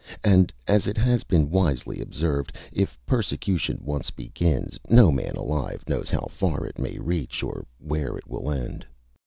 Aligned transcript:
And 0.23 0.51
as 0.67 0.87
it 0.87 0.97
has 0.97 1.23
been 1.23 1.51
wisely 1.51 2.01
observed, 2.01 2.57
if 2.71 2.97
persecution 3.05 3.77
once 3.83 4.09
begins, 4.09 4.79
no 4.89 5.11
man 5.11 5.35
alive 5.35 5.83
knows 5.87 6.09
how 6.09 6.25
far 6.27 6.65
it 6.65 6.79
may 6.79 6.97
reach, 6.97 7.43
or 7.43 7.67
where 7.77 8.17
it 8.17 8.27
will 8.27 8.49
end. 8.49 8.83